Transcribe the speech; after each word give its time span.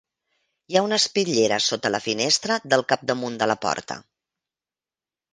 Hi 0.71 0.77
ha 0.77 0.81
una 0.85 0.97
espitllera 1.01 1.59
sota 1.65 1.91
la 1.91 1.99
finestra 2.05 2.57
del 2.73 2.85
capdamunt 2.93 3.37
de 3.43 3.49
la 3.53 3.57
porta. 3.67 3.99